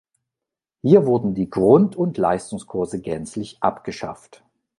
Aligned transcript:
Hier 0.81 1.05
wurden 1.05 1.35
die 1.35 1.47
Grund- 1.51 1.95
und 1.95 2.17
Leistungskurse 2.17 3.01
gänzlich 3.01 3.57
abgeschafft. 3.61 4.43